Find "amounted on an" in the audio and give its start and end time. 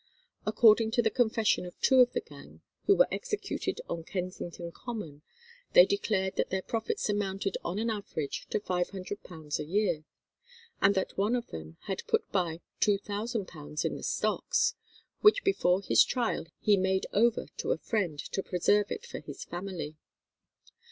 7.07-7.91